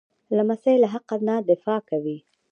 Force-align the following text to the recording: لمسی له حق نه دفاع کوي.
لمسی 0.37 0.75
له 0.81 0.87
حق 0.93 1.09
نه 1.27 1.35
دفاع 1.49 1.79
کوي. 1.89 2.17